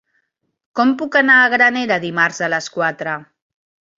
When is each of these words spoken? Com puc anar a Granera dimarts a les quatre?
Com 0.79 0.93
puc 1.01 1.17
anar 1.19 1.35
a 1.41 1.51
Granera 1.55 1.99
dimarts 2.07 2.41
a 2.47 2.51
les 2.53 2.73
quatre? 2.79 3.17